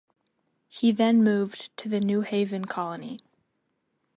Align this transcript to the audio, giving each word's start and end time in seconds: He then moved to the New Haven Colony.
He 0.67 0.91
then 0.91 1.23
moved 1.23 1.77
to 1.77 1.87
the 1.87 1.99
New 1.99 2.21
Haven 2.21 2.65
Colony. 2.65 3.19